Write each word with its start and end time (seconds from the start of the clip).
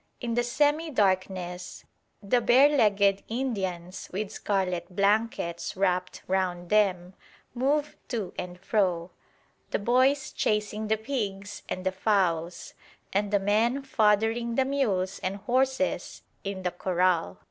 In 0.19 0.33
the 0.33 0.41
semi 0.41 0.89
darkness 0.89 1.85
the 2.23 2.41
bare 2.41 2.75
legged 2.75 3.21
Indians 3.27 4.09
with 4.11 4.31
scarlet 4.31 4.95
blankets 4.95 5.77
wrapped 5.77 6.23
round 6.27 6.71
them 6.71 7.13
move 7.53 7.95
to 8.07 8.33
and 8.35 8.59
fro; 8.59 9.11
the 9.69 9.77
boys 9.77 10.31
chasing 10.31 10.87
the 10.87 10.97
pigs 10.97 11.61
and 11.69 11.85
the 11.85 11.91
fowls, 11.91 12.73
and 13.13 13.29
the 13.29 13.37
men 13.39 13.83
foddering 13.83 14.55
the 14.55 14.65
mules 14.65 15.19
and 15.19 15.35
horses 15.35 16.23
in 16.43 16.63
the 16.63 16.71
corral. 16.71 17.37